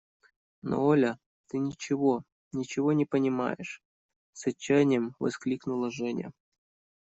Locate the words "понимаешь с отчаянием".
3.05-5.13